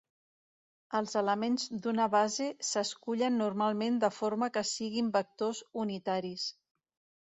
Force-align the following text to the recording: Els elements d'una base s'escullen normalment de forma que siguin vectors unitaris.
Els 0.99 1.13
elements 1.21 1.65
d'una 1.83 2.09
base 2.17 2.49
s'escullen 2.71 3.39
normalment 3.45 4.03
de 4.07 4.13
forma 4.19 4.53
que 4.59 4.67
siguin 4.75 5.17
vectors 5.21 5.65
unitaris. 5.87 6.53